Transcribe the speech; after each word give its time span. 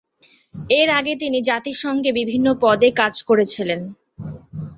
এর 0.71 0.87
আগে 0.99 1.13
তিনি 1.15 1.39
জাতিসংঘে 1.49 2.11
বিভিন্ন 2.19 2.47
পদে 2.63 2.89
কাজ 2.99 3.15
করেছিলেন। 3.29 3.81